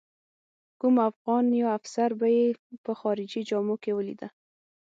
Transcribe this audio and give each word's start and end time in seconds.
کوم 0.79 0.95
افغان 1.09 1.45
یا 1.59 1.67
افسر 1.77 2.09
به 2.19 2.27
یې 2.35 2.45
په 2.83 2.91
خارجي 2.99 3.41
جامو 3.49 3.75
کې 3.83 3.91
ولیده. 3.95 4.27